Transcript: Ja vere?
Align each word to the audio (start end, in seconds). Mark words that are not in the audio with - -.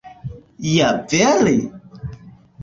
Ja 0.67 0.87
vere? 1.11 1.53